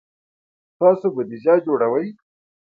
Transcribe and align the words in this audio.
تاسو 0.79 1.05
بودیجه 1.15 1.55
جوړوئ؟ 1.65 2.07